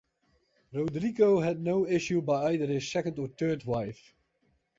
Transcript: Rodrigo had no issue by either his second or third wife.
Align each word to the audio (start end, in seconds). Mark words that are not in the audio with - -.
Rodrigo 0.73 1.41
had 1.41 1.61
no 1.61 1.85
issue 1.85 2.23
by 2.23 2.53
either 2.53 2.65
his 2.65 2.91
second 2.91 3.19
or 3.19 3.27
third 3.27 3.65
wife. 3.65 4.15